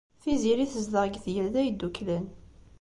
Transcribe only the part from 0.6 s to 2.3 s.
tezdeɣ deg Tgelda Yedduklen.